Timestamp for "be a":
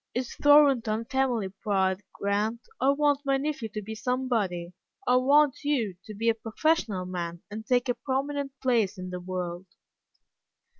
6.15-6.33